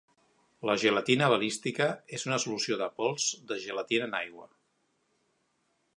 La 0.67 0.75
gelatina 0.83 1.27
balística 1.33 1.87
és 2.19 2.25
una 2.31 2.41
solució 2.45 2.79
de 2.81 2.89
pols 3.01 3.27
de 3.53 3.61
gelatina 3.67 4.09
en 4.11 4.19
aigua. 4.25 4.49